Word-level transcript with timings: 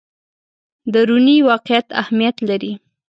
دروني 0.93 1.37
واقعیت 1.49 1.87
اهمیت 2.01 2.37
لري. 2.49 2.71